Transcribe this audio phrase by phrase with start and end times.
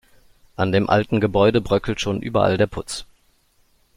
[0.55, 3.05] An dem alten Gebäude bröckelt schon überall der Putz.